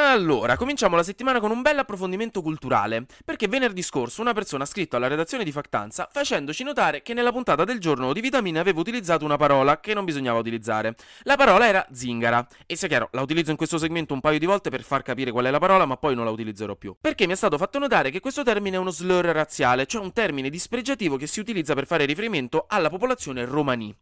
Allora, 0.00 0.56
cominciamo 0.56 0.94
la 0.94 1.02
settimana 1.02 1.40
con 1.40 1.50
un 1.50 1.60
bel 1.60 1.76
approfondimento 1.76 2.40
culturale, 2.40 3.04
perché 3.24 3.48
venerdì 3.48 3.82
scorso 3.82 4.20
una 4.20 4.32
persona 4.32 4.62
ha 4.62 4.66
scritto 4.66 4.94
alla 4.94 5.08
redazione 5.08 5.42
di 5.42 5.50
Factanza 5.50 6.08
facendoci 6.08 6.62
notare 6.62 7.02
che 7.02 7.14
nella 7.14 7.32
puntata 7.32 7.64
del 7.64 7.80
giorno 7.80 8.12
di 8.12 8.20
vitamine 8.20 8.60
avevo 8.60 8.78
utilizzato 8.78 9.24
una 9.24 9.36
parola 9.36 9.80
che 9.80 9.94
non 9.94 10.04
bisognava 10.04 10.38
utilizzare. 10.38 10.94
La 11.22 11.34
parola 11.34 11.66
era 11.66 11.84
zingara, 11.90 12.46
e 12.64 12.76
sia 12.76 12.86
chiaro, 12.86 13.08
la 13.10 13.22
utilizzo 13.22 13.50
in 13.50 13.56
questo 13.56 13.76
segmento 13.76 14.14
un 14.14 14.20
paio 14.20 14.38
di 14.38 14.46
volte 14.46 14.70
per 14.70 14.84
far 14.84 15.02
capire 15.02 15.32
qual 15.32 15.46
è 15.46 15.50
la 15.50 15.58
parola, 15.58 15.84
ma 15.84 15.96
poi 15.96 16.14
non 16.14 16.24
la 16.24 16.30
utilizzerò 16.30 16.76
più. 16.76 16.94
Perché 17.00 17.26
mi 17.26 17.32
è 17.32 17.36
stato 17.36 17.58
fatto 17.58 17.80
notare 17.80 18.10
che 18.10 18.20
questo 18.20 18.44
termine 18.44 18.76
è 18.76 18.78
uno 18.78 18.92
slur 18.92 19.24
razziale, 19.24 19.86
cioè 19.86 20.00
un 20.00 20.12
termine 20.12 20.48
dispregiativo 20.48 21.16
che 21.16 21.26
si 21.26 21.40
utilizza 21.40 21.74
per 21.74 21.86
fare 21.86 22.04
riferimento 22.04 22.66
alla 22.68 22.88
popolazione 22.88 23.44
romani. 23.44 23.92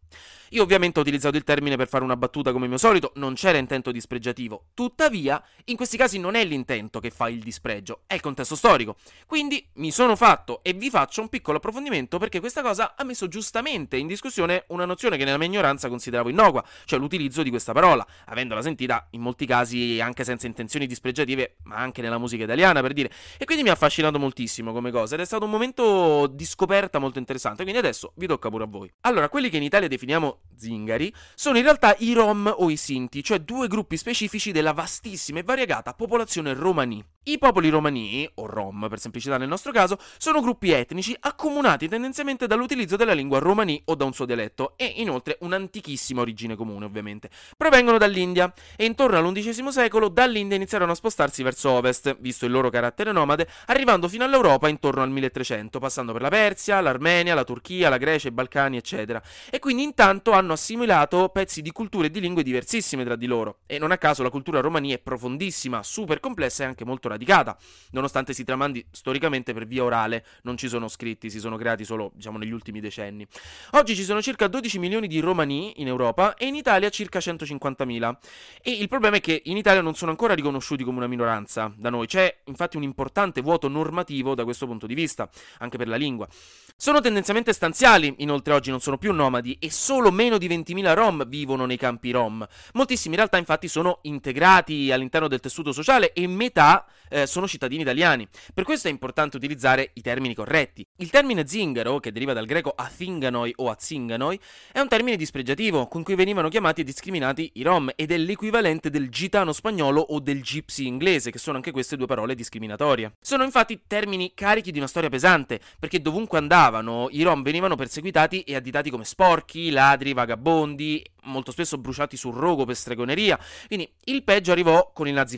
Io 0.51 0.61
ovviamente 0.61 0.99
ho 0.99 1.01
utilizzato 1.01 1.37
il 1.37 1.43
termine 1.43 1.75
per 1.75 1.87
fare 1.87 2.03
una 2.03 2.15
battuta 2.15 2.51
come 2.51 2.67
mio 2.67 2.77
solito, 2.77 3.11
non 3.15 3.33
c'era 3.33 3.57
intento 3.57 3.91
dispregiativo. 3.91 4.67
Tuttavia, 4.75 5.43
in 5.65 5.75
questi 5.87 6.03
casi 6.03 6.19
non 6.19 6.35
è 6.35 6.43
l'intento 6.43 6.99
che 6.99 7.09
fa 7.09 7.29
il 7.29 7.39
dispregio, 7.39 8.01
è 8.07 8.15
il 8.15 8.19
contesto 8.19 8.57
storico. 8.57 8.97
Quindi 9.25 9.65
mi 9.75 9.91
sono 9.91 10.17
fatto 10.17 10.59
e 10.61 10.73
vi 10.73 10.89
faccio 10.89 11.21
un 11.21 11.29
piccolo 11.29 11.57
approfondimento 11.57 12.17
perché 12.17 12.41
questa 12.41 12.61
cosa 12.61 12.95
ha 12.97 13.05
messo 13.05 13.29
giustamente 13.29 13.95
in 13.95 14.05
discussione 14.05 14.65
una 14.67 14.83
nozione 14.83 15.15
che 15.15 15.23
nella 15.23 15.37
mia 15.37 15.47
ignoranza 15.47 15.87
consideravo 15.87 16.27
innocua, 16.27 16.61
cioè 16.83 16.99
l'utilizzo 16.99 17.41
di 17.41 17.49
questa 17.49 17.71
parola, 17.71 18.05
avendola 18.25 18.61
sentita 18.61 19.07
in 19.11 19.21
molti 19.21 19.45
casi 19.45 20.01
anche 20.01 20.25
senza 20.25 20.45
intenzioni 20.45 20.87
dispregiative, 20.87 21.55
ma 21.63 21.77
anche 21.77 22.01
nella 22.01 22.17
musica 22.17 22.43
italiana 22.43 22.81
per 22.81 22.91
dire. 22.91 23.09
E 23.37 23.45
quindi 23.45 23.63
mi 23.63 23.69
ha 23.69 23.73
affascinato 23.73 24.19
moltissimo 24.19 24.73
come 24.73 24.91
cosa 24.91 25.15
ed 25.15 25.21
è 25.21 25.25
stato 25.25 25.45
un 25.45 25.51
momento 25.51 26.27
di 26.27 26.43
scoperta 26.43 26.99
molto 26.99 27.17
interessante, 27.17 27.63
quindi 27.63 27.79
adesso 27.79 28.11
vi 28.15 28.27
tocca 28.27 28.49
pure 28.49 28.65
a 28.65 28.67
voi. 28.67 28.91
Allora, 29.01 29.29
quelli 29.29 29.49
che 29.49 29.55
in 29.55 29.63
Italia 29.63 29.87
definiamo 29.87 30.41
zingari, 30.57 31.13
sono 31.33 31.57
in 31.57 31.63
realtà 31.63 31.95
i 31.99 32.11
Rom 32.11 32.53
o 32.57 32.69
i 32.69 32.75
Sinti, 32.75 33.23
cioè 33.23 33.39
due 33.39 33.69
gruppi 33.69 33.95
specifici 33.95 34.51
della 34.51 34.73
vastissima 34.73 35.39
e 35.39 35.43
variegata 35.43 35.75
popolazione 35.81 36.53
romani. 36.53 37.03
I 37.27 37.37
popoli 37.39 37.67
romani, 37.67 38.29
o 38.35 38.45
Rom 38.45 38.87
per 38.89 38.99
semplicità 38.99 39.37
nel 39.37 39.49
nostro 39.49 39.73
caso, 39.73 39.97
sono 40.17 40.39
gruppi 40.39 40.71
etnici 40.71 41.13
accomunati 41.19 41.89
tendenzialmente 41.89 42.47
dall'utilizzo 42.47 42.95
della 42.95 43.11
lingua 43.11 43.39
romani 43.39 43.81
o 43.85 43.95
da 43.95 44.05
un 44.05 44.13
suo 44.13 44.23
dialetto 44.23 44.73
e 44.77 44.93
inoltre 44.97 45.37
un'antichissima 45.41 46.21
origine 46.21 46.55
comune 46.55 46.85
ovviamente. 46.85 47.29
Provengono 47.57 47.97
dall'India 47.97 48.53
e 48.77 48.85
intorno 48.85 49.17
all'undicesimo 49.17 49.71
secolo 49.71 50.07
dall'India 50.07 50.55
iniziarono 50.55 50.93
a 50.93 50.95
spostarsi 50.95 51.43
verso 51.43 51.71
ovest, 51.71 52.15
visto 52.21 52.45
il 52.45 52.51
loro 52.53 52.69
carattere 52.69 53.11
nomade, 53.11 53.49
arrivando 53.65 54.07
fino 54.07 54.23
all'Europa 54.23 54.69
intorno 54.69 55.01
al 55.01 55.09
1300, 55.09 55.79
passando 55.79 56.13
per 56.13 56.21
la 56.21 56.29
Persia, 56.29 56.79
l'Armenia, 56.79 57.35
la 57.35 57.43
Turchia, 57.43 57.89
la 57.89 57.97
Grecia, 57.97 58.29
i 58.29 58.31
Balcani, 58.31 58.77
eccetera. 58.77 59.21
E 59.49 59.59
quindi 59.59 59.83
intanto 59.83 60.31
hanno 60.31 60.53
assimilato 60.53 61.27
pezzi 61.27 61.61
di 61.61 61.73
culture 61.73 62.07
e 62.07 62.09
di 62.09 62.21
lingue 62.21 62.43
diversissime 62.43 63.03
tra 63.03 63.17
di 63.17 63.25
loro. 63.25 63.57
E 63.65 63.77
non 63.79 63.91
a 63.91 63.97
caso 63.97 64.23
la 64.23 64.29
cultura 64.29 64.61
romani 64.61 64.91
è 64.91 64.99
profondissima, 64.99 65.66
super 65.81 66.19
complessa 66.19 66.63
e 66.63 66.67
anche 66.67 66.85
molto 66.85 67.07
radicata, 67.07 67.57
nonostante 67.91 68.33
si 68.33 68.43
tramandi 68.43 68.85
storicamente 68.91 69.53
per 69.53 69.65
via 69.65 69.83
orale, 69.83 70.25
non 70.43 70.57
ci 70.57 70.67
sono 70.67 70.87
scritti, 70.87 71.29
si 71.29 71.39
sono 71.39 71.57
creati 71.57 71.85
solo, 71.85 72.11
diciamo, 72.15 72.37
negli 72.37 72.51
ultimi 72.51 72.79
decenni. 72.79 73.27
Oggi 73.71 73.95
ci 73.95 74.03
sono 74.03 74.21
circa 74.21 74.47
12 74.47 74.79
milioni 74.79 75.07
di 75.07 75.19
romani 75.19 75.81
in 75.81 75.87
Europa 75.87 76.35
e 76.35 76.45
in 76.45 76.55
Italia 76.55 76.89
circa 76.89 77.19
150.000. 77.19 78.17
E 78.61 78.71
il 78.71 78.87
problema 78.87 79.17
è 79.17 79.21
che 79.21 79.41
in 79.45 79.57
Italia 79.57 79.81
non 79.81 79.95
sono 79.95 80.11
ancora 80.11 80.33
riconosciuti 80.33 80.83
come 80.83 80.97
una 80.97 81.07
minoranza 81.07 81.71
da 81.75 81.89
noi, 81.89 82.07
c'è 82.07 82.41
infatti 82.45 82.77
un 82.77 82.83
importante 82.83 83.41
vuoto 83.41 83.67
normativo 83.67 84.35
da 84.35 84.43
questo 84.43 84.65
punto 84.65 84.87
di 84.87 84.93
vista, 84.93 85.29
anche 85.59 85.77
per 85.77 85.87
la 85.87 85.95
lingua. 85.95 86.27
Sono 86.75 87.01
tendenzialmente 87.01 87.53
stanziali, 87.53 88.13
inoltre 88.19 88.53
oggi 88.53 88.69
non 88.69 88.79
sono 88.79 88.97
più 88.97 89.11
nomadi 89.11 89.57
e 89.59 89.71
solo 89.71 90.11
meno 90.11 90.37
di 90.37 90.47
20.000 90.47 90.93
rom 90.93 91.27
vivono 91.27 91.65
nei 91.65 91.77
campi 91.77 92.11
rom. 92.11 92.47
Moltissimi 92.73 93.13
in 93.13 93.19
realtà 93.19 93.37
infatti 93.37 93.67
sono 93.67 93.99
integrati 94.03 94.91
all'interno 94.91 95.27
del 95.27 95.39
tessuto 95.47 95.71
sociale 95.71 96.13
e 96.13 96.27
metà 96.27 96.85
eh, 97.09 97.25
sono 97.25 97.47
cittadini 97.47 97.81
italiani. 97.81 98.27
Per 98.53 98.63
questo 98.63 98.87
è 98.87 98.91
importante 98.91 99.37
utilizzare 99.37 99.91
i 99.93 100.01
termini 100.01 100.35
corretti. 100.35 100.85
Il 100.97 101.09
termine 101.09 101.47
zingaro, 101.47 101.99
che 101.99 102.11
deriva 102.11 102.33
dal 102.33 102.45
greco 102.45 102.73
athinganoi 102.75 103.53
o 103.57 103.69
azinganoi, 103.69 104.39
è 104.71 104.79
un 104.79 104.87
termine 104.87 105.15
dispregiativo 105.15 105.87
con 105.87 106.03
cui 106.03 106.15
venivano 106.15 106.49
chiamati 106.49 106.81
e 106.81 106.83
discriminati 106.83 107.51
i 107.55 107.63
rom 107.63 107.91
ed 107.95 108.11
è 108.11 108.17
l'equivalente 108.17 108.89
del 108.89 109.09
gitano 109.09 109.53
spagnolo 109.53 110.01
o 110.01 110.19
del 110.19 110.41
gypsy 110.41 110.85
inglese, 110.85 111.31
che 111.31 111.39
sono 111.39 111.57
anche 111.57 111.71
queste 111.71 111.95
due 111.95 112.07
parole 112.07 112.35
discriminatorie. 112.35 113.13
Sono 113.21 113.43
infatti 113.43 113.81
termini 113.87 114.33
carichi 114.33 114.71
di 114.71 114.77
una 114.77 114.87
storia 114.87 115.09
pesante, 115.09 115.59
perché 115.79 116.01
dovunque 116.01 116.37
andavano 116.37 117.07
i 117.11 117.23
rom 117.23 117.41
venivano 117.41 117.75
perseguitati 117.75 118.41
e 118.41 118.55
additati 118.55 118.89
come 118.89 119.05
sporchi, 119.05 119.69
ladri, 119.69 120.13
vagabondi 120.13 121.03
molto 121.27 121.51
spesso 121.51 121.77
bruciati 121.77 122.17
sul 122.17 122.33
rogo 122.33 122.65
per 122.65 122.75
stregoneria. 122.75 123.39
Quindi 123.67 123.89
il 124.05 124.23
peggio 124.23 124.51
arrivò 124.51 124.91
con 124.93 125.07
il 125.07 125.13
nazifascismo, 125.13 125.36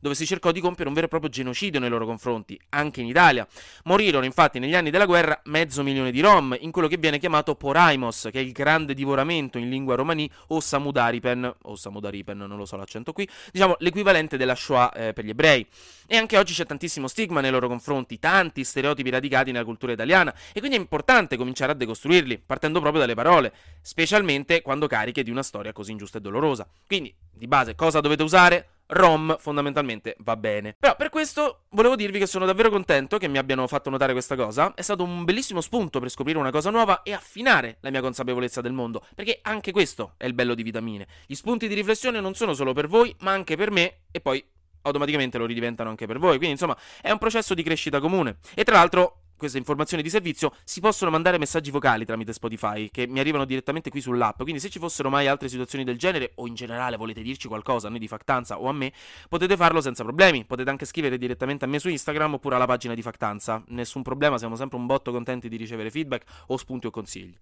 dove 0.00 0.14
si 0.14 0.26
cercò 0.26 0.52
di 0.52 0.60
compiere 0.60 0.88
un 0.88 0.94
vero 0.94 1.06
e 1.06 1.08
proprio 1.08 1.30
genocidio 1.30 1.78
nei 1.80 1.88
loro 1.88 2.06
confronti, 2.06 2.58
anche 2.70 3.00
in 3.00 3.06
Italia. 3.06 3.46
Morirono 3.84 4.24
infatti 4.24 4.58
negli 4.58 4.74
anni 4.74 4.90
della 4.90 5.06
guerra 5.06 5.40
mezzo 5.44 5.82
milione 5.82 6.10
di 6.10 6.20
rom 6.20 6.56
in 6.60 6.70
quello 6.70 6.88
che 6.88 6.96
viene 6.96 7.18
chiamato 7.18 7.54
Poraimos, 7.54 8.28
che 8.32 8.38
è 8.38 8.42
il 8.42 8.52
grande 8.52 8.94
divoramento 8.94 9.58
in 9.58 9.68
lingua 9.68 9.94
romani, 9.94 10.30
o 10.48 10.60
Samudaripen, 10.60 11.54
o 11.62 11.76
Samudaripen, 11.76 12.38
non 12.38 12.56
lo 12.56 12.64
so 12.64 12.76
l'accento 12.76 13.12
qui, 13.12 13.28
diciamo 13.52 13.76
l'equivalente 13.80 14.36
della 14.36 14.54
Shoah 14.54 14.92
eh, 14.92 15.12
per 15.12 15.24
gli 15.24 15.30
ebrei. 15.30 15.66
E 16.06 16.16
anche 16.16 16.38
oggi 16.38 16.54
c'è 16.54 16.64
tantissimo 16.64 17.06
stigma 17.06 17.40
nei 17.40 17.50
loro 17.50 17.68
confronti, 17.68 18.18
tanti 18.18 18.64
stereotipi 18.64 19.10
radicati 19.10 19.52
nella 19.52 19.64
cultura 19.64 19.92
italiana, 19.92 20.34
e 20.52 20.58
quindi 20.60 20.76
è 20.76 20.80
importante 20.80 21.36
cominciare 21.36 21.72
a 21.72 21.74
decostruirli, 21.74 22.42
partendo 22.44 22.80
proprio 22.80 23.00
dalle 23.00 23.14
parole, 23.14 23.52
specialmente 23.82 24.62
quando 24.62 24.86
cariche 24.86 25.22
di 25.22 25.30
una 25.30 25.42
storia 25.42 25.72
così 25.72 25.92
ingiusta 25.92 26.18
e 26.18 26.20
dolorosa. 26.20 26.66
Quindi, 26.86 27.14
di 27.30 27.46
base, 27.46 27.74
cosa 27.74 28.00
dovete 28.00 28.22
usare? 28.22 28.68
ROM 28.88 29.36
fondamentalmente 29.38 30.16
va 30.20 30.36
bene. 30.36 30.74
Però 30.78 30.96
per 30.96 31.08
questo 31.10 31.64
volevo 31.70 31.96
dirvi 31.96 32.18
che 32.18 32.26
sono 32.26 32.46
davvero 32.46 32.70
contento 32.70 33.18
che 33.18 33.28
mi 33.28 33.38
abbiano 33.38 33.66
fatto 33.66 33.90
notare 33.90 34.12
questa 34.12 34.36
cosa. 34.36 34.74
È 34.74 34.82
stato 34.82 35.02
un 35.02 35.24
bellissimo 35.24 35.60
spunto 35.60 36.00
per 36.00 36.08
scoprire 36.08 36.38
una 36.38 36.50
cosa 36.50 36.70
nuova 36.70 37.02
e 37.02 37.12
affinare 37.12 37.78
la 37.80 37.90
mia 37.90 38.00
consapevolezza 38.00 38.60
del 38.60 38.72
mondo. 38.72 39.04
Perché 39.14 39.40
anche 39.42 39.72
questo 39.72 40.14
è 40.16 40.26
il 40.26 40.34
bello 40.34 40.54
di 40.54 40.62
vitamine. 40.62 41.06
Gli 41.26 41.34
spunti 41.34 41.68
di 41.68 41.74
riflessione 41.74 42.20
non 42.20 42.34
sono 42.34 42.54
solo 42.54 42.72
per 42.72 42.88
voi, 42.88 43.14
ma 43.20 43.32
anche 43.32 43.56
per 43.56 43.70
me 43.70 44.02
e 44.10 44.20
poi 44.20 44.44
automaticamente 44.82 45.38
lo 45.38 45.46
ridiventano 45.46 45.90
anche 45.90 46.06
per 46.06 46.18
voi. 46.18 46.36
Quindi, 46.36 46.52
insomma, 46.52 46.76
è 47.00 47.10
un 47.10 47.18
processo 47.18 47.54
di 47.54 47.62
crescita 47.62 48.00
comune. 48.00 48.38
E 48.54 48.64
tra 48.64 48.76
l'altro, 48.76 49.22
queste 49.38 49.56
informazioni 49.56 50.02
di 50.02 50.10
servizio 50.10 50.52
si 50.64 50.80
possono 50.80 51.10
mandare 51.10 51.38
messaggi 51.38 51.70
vocali 51.70 52.04
tramite 52.04 52.34
Spotify 52.34 52.90
che 52.90 53.06
mi 53.06 53.20
arrivano 53.20 53.46
direttamente 53.46 53.88
qui 53.88 54.02
sull'app. 54.02 54.42
Quindi, 54.42 54.60
se 54.60 54.68
ci 54.68 54.78
fossero 54.78 55.08
mai 55.08 55.26
altre 55.26 55.48
situazioni 55.48 55.84
del 55.84 55.96
genere, 55.96 56.32
o 56.34 56.46
in 56.46 56.54
generale 56.54 56.96
volete 56.96 57.22
dirci 57.22 57.48
qualcosa 57.48 57.86
a 57.86 57.90
noi 57.90 58.00
di 58.00 58.08
Factanza 58.08 58.60
o 58.60 58.68
a 58.68 58.72
me, 58.72 58.92
potete 59.28 59.56
farlo 59.56 59.80
senza 59.80 60.02
problemi. 60.02 60.44
Potete 60.44 60.68
anche 60.68 60.84
scrivere 60.84 61.16
direttamente 61.16 61.64
a 61.64 61.68
me 61.68 61.78
su 61.78 61.88
Instagram 61.88 62.34
oppure 62.34 62.56
alla 62.56 62.66
pagina 62.66 62.92
di 62.92 63.02
Factanza. 63.02 63.62
Nessun 63.68 64.02
problema, 64.02 64.36
siamo 64.36 64.56
sempre 64.56 64.76
un 64.76 64.84
botto 64.86 65.12
contenti 65.12 65.48
di 65.48 65.56
ricevere 65.56 65.90
feedback 65.90 66.24
o 66.48 66.56
spunti 66.58 66.86
o 66.88 66.90
consigli. 66.90 67.36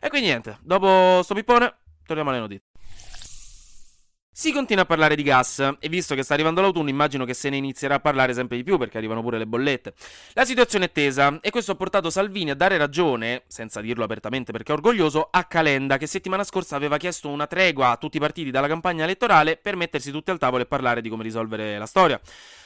E 0.00 0.08
quindi 0.08 0.28
niente, 0.28 0.58
dopo 0.62 1.22
sto 1.22 1.34
pippone, 1.34 1.74
torniamo 2.04 2.30
alle 2.30 2.40
notizie. 2.40 2.73
Si 4.36 4.50
continua 4.50 4.82
a 4.82 4.86
parlare 4.86 5.14
di 5.14 5.22
gas 5.22 5.60
e 5.78 5.88
visto 5.88 6.16
che 6.16 6.24
sta 6.24 6.34
arrivando 6.34 6.60
l'autunno 6.60 6.88
immagino 6.88 7.24
che 7.24 7.34
se 7.34 7.50
ne 7.50 7.56
inizierà 7.56 7.94
a 7.94 8.00
parlare 8.00 8.34
sempre 8.34 8.56
di 8.56 8.64
più 8.64 8.78
perché 8.78 8.98
arrivano 8.98 9.22
pure 9.22 9.38
le 9.38 9.46
bollette. 9.46 9.94
La 10.32 10.44
situazione 10.44 10.86
è 10.86 10.90
tesa 10.90 11.38
e 11.40 11.50
questo 11.50 11.70
ha 11.70 11.74
portato 11.76 12.10
Salvini 12.10 12.50
a 12.50 12.56
dare 12.56 12.76
ragione, 12.76 13.44
senza 13.46 13.80
dirlo 13.80 14.02
apertamente 14.02 14.50
perché 14.50 14.72
è 14.72 14.74
orgoglioso, 14.74 15.28
a 15.30 15.44
Calenda 15.44 15.98
che 15.98 16.08
settimana 16.08 16.42
scorsa 16.42 16.74
aveva 16.74 16.96
chiesto 16.96 17.28
una 17.28 17.46
tregua 17.46 17.90
a 17.90 17.96
tutti 17.96 18.16
i 18.16 18.20
partiti 18.20 18.50
dalla 18.50 18.66
campagna 18.66 19.04
elettorale 19.04 19.56
per 19.56 19.76
mettersi 19.76 20.10
tutti 20.10 20.32
al 20.32 20.38
tavolo 20.38 20.64
e 20.64 20.66
parlare 20.66 21.00
di 21.00 21.08
come 21.08 21.22
risolvere 21.22 21.78
la 21.78 21.86
storia. 21.86 22.20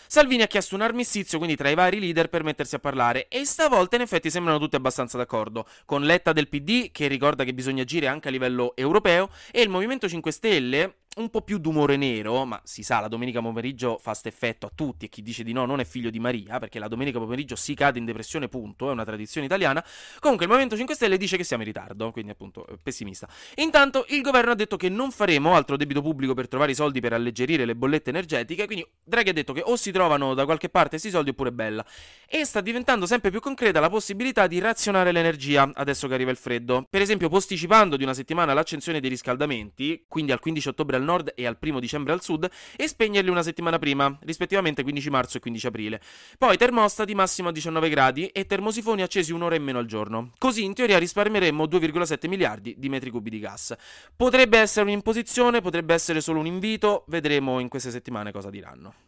Salvini 0.07 0.41
ha 0.41 0.47
chiesto 0.47 0.75
un 0.75 0.81
armistizio 0.81 1.37
quindi 1.37 1.55
tra 1.55 1.69
i 1.69 1.75
vari 1.75 2.01
leader 2.01 2.31
per 2.31 2.45
mettersi 2.45 2.77
a 2.77 2.79
parlare 2.79 3.29
e 3.29 3.45
stavolta 3.45 3.97
in 3.97 4.01
effetti 4.01 4.31
sembrano 4.31 4.59
tutti 4.59 4.75
abbastanza 4.75 5.19
d'accordo, 5.19 5.67
con 5.85 6.03
Letta 6.03 6.33
del 6.33 6.49
PD 6.49 6.91
che 6.91 7.09
ricorda 7.09 7.45
che 7.45 7.53
bisogna 7.53 7.83
agire 7.83 8.07
anche 8.07 8.29
a 8.29 8.31
livello 8.31 8.73
europeo 8.75 9.29
e 9.51 9.61
il 9.61 9.69
Movimento 9.69 10.09
5 10.09 10.33
Stelle 10.33 10.95
un 11.19 11.31
po' 11.31 11.43
più 11.43 11.59
d'umore 11.59 11.97
nero, 11.97 12.45
ma 12.45 12.61
si 12.65 12.83
sa, 12.83 13.01
la 13.01 13.09
domenica 13.09 13.41
pomeriggio 13.41 13.99
fa 14.01 14.15
st' 14.15 14.27
effetto 14.27 14.67
a 14.67 14.71
tutti 14.75 15.07
e 15.07 15.09
chi 15.09 15.23
dice 15.23 15.43
di 15.43 15.53
no 15.53 15.65
non 15.65 15.81
è 15.81 15.85
figlio 15.85 16.11
di 16.11 16.21
Maria, 16.21 16.59
perché 16.59 16.79
la 16.79 16.89
domenica 16.89 17.19
pomeriggio 17.19 17.57
si 17.57 17.75
cade 17.75 17.99
in 17.99 18.05
depressione, 18.05 18.49
punto, 18.49 18.89
è 18.89 18.93
una 18.93 19.05
tradizione 19.05 19.47
italiana. 19.47 19.85
Comunque 20.21 20.45
il 20.45 20.51
Movimento 20.51 20.77
5 20.77 20.95
Stelle 20.95 21.17
dice 21.17 21.37
che 21.37 21.45
siamo 21.45 21.63
in 21.63 21.69
ritardo, 21.69 22.11
quindi 22.13 22.31
appunto 22.31 22.65
pessimista. 22.83 23.29
Intanto 23.57 24.07
il 24.09 24.23
governo 24.23 24.53
ha 24.53 24.55
detto 24.55 24.77
che 24.77 24.89
non 24.89 25.11
faremo 25.11 25.55
altro 25.55 25.77
debito 25.77 26.01
pubblico 26.01 26.35
per 26.35 26.49
trovare 26.49 26.73
i 26.73 26.75
soldi 26.75 27.01
per 27.01 27.13
alleggerire 27.13 27.65
le 27.65 27.75
bollette 27.75 28.11
energetiche, 28.11 28.67
quindi 28.67 28.87
Draghi 29.03 29.31
ha 29.31 29.33
detto 29.33 29.53
che 29.53 29.63
o 29.65 29.77
si 29.77 29.91
trovano 29.91 30.35
da 30.35 30.45
qualche 30.45 30.69
parte 30.69 30.91
questi 30.91 31.11
soldi 31.11 31.31
oppure 31.31 31.53
bella. 31.53 31.85
E 32.27 32.45
sta 32.45 32.61
diventando 32.61 33.07
sempre 33.07 33.31
più 33.31 33.41
concreta 33.41 33.81
la 33.81 33.89
possibilità 33.89 34.47
di 34.47 34.59
razionare 34.59 35.13
l'energia 35.13 35.71
adesso 35.75 36.07
che 36.07 36.15
arriva 36.15 36.31
il 36.31 36.37
freddo. 36.37 36.87
Per 36.89 37.01
esempio 37.01 37.29
posticipando 37.29 37.97
di 37.97 38.05
una 38.05 38.15
settimana 38.15 38.53
l'accensione 38.53 39.01
dei 39.01 39.11
riscaldamenti, 39.11 40.05
quindi 40.07 40.33
al 40.33 40.41
15 40.41 40.69
ottobre 40.69 40.97
al 40.97 41.03
nord 41.09 41.33
e 41.35 41.47
al 41.47 41.59
primo 41.59 41.81
dicembre 41.81 42.13
al 42.13 42.23
sud, 42.23 42.49
e 42.77 42.87
spegnerli 42.87 43.31
una 43.31 43.43
settimana 43.43 43.79
prima, 43.79 44.15
rispettivamente 44.23 44.83
15 44.83 45.11
marzo 45.11 45.37
e 45.39 45.41
15 45.41 45.67
aprile. 45.67 46.01
Poi 46.37 46.57
termostati 46.57 47.15
massimo 47.15 47.49
a 47.49 47.53
19 47.53 47.89
gradi 47.89 48.27
e 48.27 48.45
termosifoni 48.45 49.03
accesi 49.03 49.33
un'ora 49.33 49.55
in 49.55 49.63
meno 49.63 49.79
al 49.79 49.87
giorno. 49.87 50.33
Così 50.39 50.65
in 50.65 50.75
teoria 50.75 50.99
risparmieremmo 50.99 51.65
2,7 51.65 52.29
miliardi 52.29 52.75
di 52.77 52.89
metri 52.89 53.11
cubi 53.11 53.31
di 53.31 53.39
gas. 53.39 53.75
Potrebbe 54.15 54.59
essere 54.59 54.85
un'imposizione, 54.85 55.61
potrebbe 55.61 55.95
essere 55.95 56.21
solo 56.21 56.41
un 56.41 56.47
invito, 56.47 57.05
vedremo 57.09 57.59
in 57.61 57.69
queste 57.69 57.91
settimane 57.91 58.33
cosa 58.33 58.51
diranno. 58.51 59.08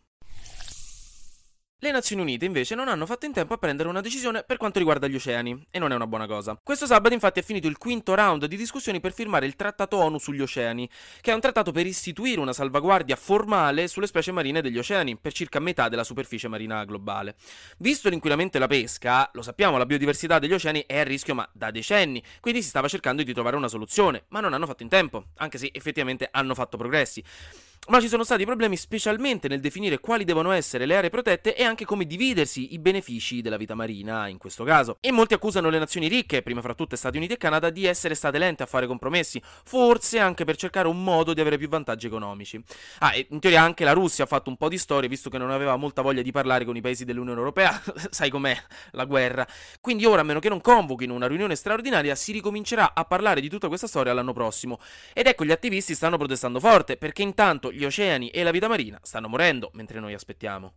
Le 1.82 1.93
Nazioni 1.93 2.21
Unite 2.21 2.44
invece 2.44 2.75
non 2.75 2.88
hanno 2.88 3.06
fatto 3.06 3.25
in 3.25 3.32
tempo 3.32 3.55
a 3.55 3.56
prendere 3.56 3.88
una 3.88 4.03
decisione 4.03 4.43
per 4.43 4.59
quanto 4.59 4.79
riguarda 4.79 5.06
gli 5.06 5.15
oceani, 5.15 5.69
e 5.71 5.79
non 5.79 5.93
è 5.93 5.94
una 5.94 6.06
buona 6.06 6.27
cosa. 6.27 6.61
Questo 6.62 6.85
sabato 6.85 7.15
infatti 7.15 7.41
è 7.41 7.43
finito 7.43 7.69
il 7.69 7.79
quinto 7.79 8.15
round 8.15 8.44
di 8.44 8.59
discussioni 8.59 9.00
per 9.00 9.15
firmare 9.15 9.47
il 9.47 9.56
Trattato 9.56 9.97
ONU 9.97 10.19
sugli 10.19 10.43
oceani, 10.43 10.87
che 11.23 11.31
è 11.31 11.35
un 11.35 11.41
trattato 11.41 11.73
per 11.73 11.87
istituire 11.87 12.38
una 12.38 12.53
salvaguardia 12.53 13.17
formale 13.17 13.88
sulle 13.88 14.06
specie 14.06 14.31
marine 14.31 14.61
degli 14.61 14.77
oceani, 14.77 15.17
per 15.17 15.32
circa 15.32 15.59
metà 15.59 15.88
della 15.88 16.05
superficie 16.05 16.49
marina 16.49 16.85
globale. 16.85 17.37
Visto 17.79 18.11
l'inquinamento 18.11 18.59
e 18.59 18.61
la 18.61 18.67
pesca, 18.67 19.31
lo 19.33 19.41
sappiamo, 19.41 19.79
la 19.79 19.87
biodiversità 19.87 20.38
degli 20.38 20.53
oceani 20.53 20.85
è 20.87 20.99
a 20.99 21.05
rischio 21.05 21.35
ma 21.35 21.49
da 21.50 21.71
decenni, 21.71 22.23
quindi 22.41 22.61
si 22.61 22.69
stava 22.69 22.88
cercando 22.88 23.23
di 23.23 23.33
trovare 23.33 23.56
una 23.56 23.69
soluzione, 23.69 24.25
ma 24.29 24.41
non 24.41 24.53
hanno 24.53 24.67
fatto 24.67 24.83
in 24.83 24.91
tempo, 24.91 25.29
anche 25.37 25.56
se 25.56 25.71
effettivamente 25.73 26.29
hanno 26.31 26.55
fatto 26.55 26.76
progressi. 26.76 27.25
Ma 27.88 27.99
ci 27.99 28.09
sono 28.09 28.23
stati 28.23 28.44
problemi 28.44 28.77
specialmente 28.77 29.49
nel 29.49 29.59
definire 29.59 29.99
quali 29.99 30.23
devono 30.23 30.53
essere 30.53 30.87
le 30.87 30.97
aree 30.97 31.11
protette 31.11 31.56
e 31.56 31.65
anche 31.65 31.85
come 31.85 32.05
dividersi 32.05 32.73
i 32.75 32.79
benefici 32.79 33.41
della 33.41 33.56
vita 33.56 33.75
marina 33.75 34.29
in 34.29 34.38
questo 34.38 34.62
caso. 34.62 34.99
E 35.00 35.11
molti 35.11 35.35
accusano 35.35 35.71
le 35.71 35.79
nazioni 35.79 36.06
ricche, 36.06 36.43
prima 36.43 36.61
fra 36.61 36.75
tutte 36.75 36.94
Stati 36.94 37.17
Uniti 37.17 37.32
e 37.32 37.37
Canada, 37.37 37.69
di 37.71 37.87
essere 37.87 38.15
state 38.15 38.38
lente 38.38 38.62
a 38.62 38.67
fare 38.67 38.87
compromessi, 38.87 39.43
forse 39.65 40.21
anche 40.21 40.44
per 40.44 40.56
cercare 40.56 40.87
un 40.87 41.03
modo 41.03 41.35
di 41.35 41.41
avere 41.41 41.56
più 41.56 41.69
vantaggi 41.69 42.06
economici. 42.06 42.62
Ah, 42.99 43.12
e 43.15 43.27
in 43.31 43.41
teoria 43.41 43.62
anche 43.62 43.83
la 43.83 43.93
Russia 43.93 44.23
ha 44.23 44.29
fatto 44.29 44.50
un 44.50 44.56
po' 44.56 44.69
di 44.69 44.79
storie, 44.79 45.09
visto 45.09 45.29
che 45.29 45.38
non 45.38 45.50
aveva 45.50 45.75
molta 45.75 46.03
voglia 46.03 46.23
di 46.23 46.31
parlare 46.31 46.65
con 46.65 46.76
i 46.76 46.81
paesi 46.81 47.05
dell'Unione 47.05 47.38
Europea, 47.38 47.83
sai 48.11 48.31
com'è 48.31 48.56
la 48.93 49.05
guerra. 49.05 49.44
Quindi 49.81 50.05
ora, 50.05 50.21
a 50.21 50.25
meno 50.25 50.38
che 50.38 50.49
non 50.49 50.61
convochino 50.61 51.12
una 51.12 51.26
riunione 51.26 51.56
straordinaria, 51.56 52.15
si 52.15 52.31
ricomincerà 52.31 52.93
a 52.94 53.05
parlare 53.05 53.41
di 53.41 53.49
tutta 53.49 53.67
questa 53.67 53.88
storia 53.88 54.12
l'anno 54.12 54.33
prossimo. 54.33 54.79
Ed 55.12 55.26
ecco, 55.26 55.44
gli 55.44 55.50
attivisti 55.50 55.94
stanno 55.94 56.19
protestando 56.19 56.61
forte, 56.61 56.97
perché 56.97 57.23
intanto 57.23 57.70
gli 57.73 57.85
oceani 57.85 58.29
e 58.29 58.43
la 58.43 58.51
vita 58.51 58.69
marina 58.69 58.99
stanno 59.03 59.29
morendo 59.29 59.71
mentre 59.75 60.01
noi 60.01 60.15
aspettiamo. 60.15 60.75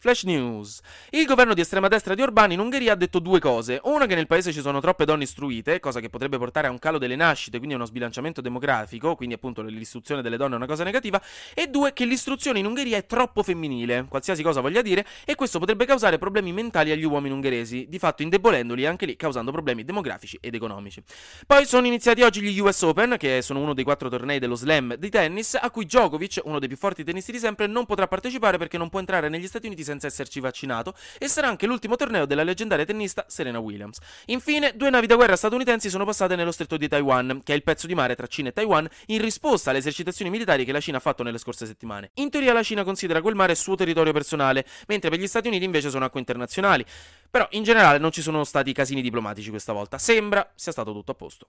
Flash 0.00 0.22
News. 0.22 0.80
Il 1.10 1.26
governo 1.26 1.54
di 1.54 1.60
estrema 1.60 1.88
destra 1.88 2.14
di 2.14 2.22
Orbán 2.22 2.52
in 2.52 2.60
Ungheria 2.60 2.92
ha 2.92 2.96
detto 2.96 3.18
due 3.18 3.40
cose. 3.40 3.80
Una 3.82 4.06
che 4.06 4.14
nel 4.14 4.28
paese 4.28 4.52
ci 4.52 4.60
sono 4.60 4.78
troppe 4.80 5.04
donne 5.04 5.24
istruite, 5.24 5.80
cosa 5.80 5.98
che 5.98 6.08
potrebbe 6.08 6.38
portare 6.38 6.68
a 6.68 6.70
un 6.70 6.78
calo 6.78 6.98
delle 6.98 7.16
nascite, 7.16 7.56
quindi 7.56 7.74
a 7.74 7.78
uno 7.78 7.86
sbilanciamento 7.86 8.40
demografico, 8.40 9.16
quindi 9.16 9.34
appunto 9.34 9.60
l'istruzione 9.62 10.22
delle 10.22 10.36
donne 10.36 10.54
è 10.54 10.56
una 10.56 10.66
cosa 10.66 10.84
negativa, 10.84 11.20
e 11.52 11.66
due 11.66 11.92
che 11.92 12.04
l'istruzione 12.04 12.60
in 12.60 12.66
Ungheria 12.66 12.96
è 12.96 13.06
troppo 13.06 13.42
femminile, 13.42 14.06
qualsiasi 14.08 14.44
cosa 14.44 14.60
voglia 14.60 14.82
dire, 14.82 15.04
e 15.24 15.34
questo 15.34 15.58
potrebbe 15.58 15.84
causare 15.84 16.16
problemi 16.16 16.52
mentali 16.52 16.92
agli 16.92 17.04
uomini 17.04 17.34
ungheresi, 17.34 17.86
di 17.88 17.98
fatto 17.98 18.22
indebolendoli 18.22 18.86
anche 18.86 19.04
lì, 19.04 19.16
causando 19.16 19.50
problemi 19.50 19.84
demografici 19.84 20.38
ed 20.40 20.54
economici. 20.54 21.02
Poi 21.44 21.66
sono 21.66 21.88
iniziati 21.88 22.22
oggi 22.22 22.40
gli 22.40 22.58
US 22.60 22.82
Open, 22.82 23.16
che 23.18 23.42
sono 23.42 23.58
uno 23.58 23.74
dei 23.74 23.82
quattro 23.82 24.08
tornei 24.08 24.38
dello 24.38 24.54
slam 24.54 24.94
di 24.94 25.10
tennis, 25.10 25.58
a 25.60 25.70
cui 25.72 25.86
Djokovic, 25.86 26.42
uno 26.44 26.60
dei 26.60 26.68
più 26.68 26.76
forti 26.76 27.02
tennisti 27.02 27.32
di 27.32 27.38
sempre, 27.38 27.66
non 27.66 27.84
potrà 27.84 28.06
partecipare 28.06 28.58
perché 28.58 28.78
non 28.78 28.88
può 28.88 29.00
entrare 29.00 29.28
negli 29.28 29.48
Stati 29.48 29.66
Uniti 29.66 29.82
senza 29.88 30.06
esserci 30.06 30.40
vaccinato 30.40 30.94
e 31.18 31.28
sarà 31.28 31.48
anche 31.48 31.66
l'ultimo 31.66 31.96
torneo 31.96 32.26
della 32.26 32.42
leggendaria 32.42 32.84
tennista 32.84 33.24
Serena 33.26 33.58
Williams. 33.58 33.98
Infine, 34.26 34.72
due 34.76 34.90
navi 34.90 35.06
da 35.06 35.16
guerra 35.16 35.34
statunitensi 35.34 35.88
sono 35.88 36.04
passate 36.04 36.36
nello 36.36 36.52
stretto 36.52 36.76
di 36.76 36.88
Taiwan, 36.88 37.40
che 37.42 37.54
è 37.54 37.56
il 37.56 37.62
pezzo 37.62 37.86
di 37.86 37.94
mare 37.94 38.14
tra 38.14 38.26
Cina 38.26 38.50
e 38.50 38.52
Taiwan, 38.52 38.86
in 39.06 39.20
risposta 39.20 39.70
alle 39.70 39.78
esercitazioni 39.78 40.30
militari 40.30 40.64
che 40.64 40.72
la 40.72 40.80
Cina 40.80 40.98
ha 40.98 41.00
fatto 41.00 41.22
nelle 41.22 41.38
scorse 41.38 41.64
settimane. 41.64 42.10
In 42.14 42.28
teoria 42.28 42.52
la 42.52 42.62
Cina 42.62 42.84
considera 42.84 43.22
quel 43.22 43.34
mare 43.34 43.54
suo 43.54 43.74
territorio 43.74 44.12
personale, 44.12 44.66
mentre 44.86 45.08
per 45.08 45.18
gli 45.18 45.26
Stati 45.26 45.48
Uniti 45.48 45.64
invece 45.64 45.88
sono 45.88 46.04
acque 46.04 46.20
internazionali. 46.20 46.84
Però 47.30 47.46
in 47.52 47.62
generale 47.62 47.98
non 47.98 48.10
ci 48.10 48.22
sono 48.22 48.44
stati 48.44 48.72
casini 48.72 49.00
diplomatici 49.00 49.50
questa 49.50 49.72
volta. 49.72 49.98
Sembra 49.98 50.50
sia 50.54 50.72
stato 50.72 50.92
tutto 50.92 51.12
a 51.12 51.14
posto. 51.14 51.48